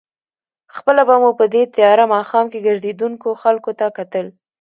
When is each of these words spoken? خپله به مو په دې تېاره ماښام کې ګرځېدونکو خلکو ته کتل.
خپله 0.75 1.01
به 1.07 1.15
مو 1.21 1.31
په 1.39 1.45
دې 1.53 1.63
تېاره 1.75 2.05
ماښام 2.13 2.45
کې 2.51 2.63
ګرځېدونکو 2.67 3.29
خلکو 3.41 3.71
ته 3.79 3.85
کتل. 3.97 4.25